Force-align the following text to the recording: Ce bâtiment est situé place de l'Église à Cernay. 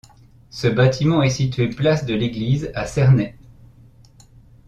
Ce 0.49 0.65
bâtiment 0.67 1.21
est 1.21 1.29
situé 1.29 1.67
place 1.69 2.07
de 2.07 2.15
l'Église 2.15 2.71
à 2.73 2.87
Cernay. 2.87 3.37